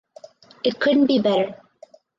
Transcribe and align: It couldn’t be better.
It 0.63 0.79
couldn’t 0.79 1.05
be 1.07 1.19
better. 1.19 1.61